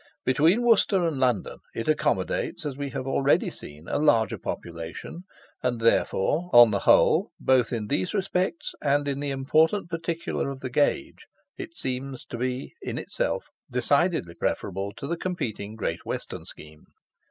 [0.25, 5.25] Between Worcester and London it accommodates, as we have already seen, a larger population;
[5.61, 10.61] and therefore, on the whole, both in these respects and in the important particular of
[10.61, 15.75] the gauge, it seems to us to be in itself decidedly preferable to the competing
[15.75, 16.87] Great Western scheme.